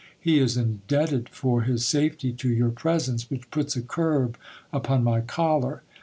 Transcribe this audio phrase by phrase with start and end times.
[0.19, 4.35] He is indebted for his safety to your presence, which puts a curb
[4.73, 5.83] upon my choler.